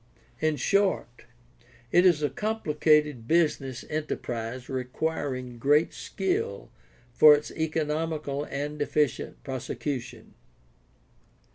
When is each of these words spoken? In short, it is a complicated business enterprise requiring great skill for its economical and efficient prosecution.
In 0.39 0.55
short, 0.55 1.25
it 1.91 2.07
is 2.07 2.23
a 2.23 2.29
complicated 2.31 3.27
business 3.27 3.85
enterprise 3.87 4.67
requiring 4.67 5.59
great 5.59 5.93
skill 5.93 6.71
for 7.13 7.35
its 7.35 7.51
economical 7.51 8.43
and 8.45 8.81
efficient 8.81 9.43
prosecution. 9.43 10.33